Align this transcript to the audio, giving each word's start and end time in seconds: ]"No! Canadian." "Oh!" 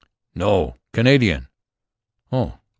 ]"No! 0.33 0.77
Canadian." 0.93 1.47
"Oh!" 2.31 2.57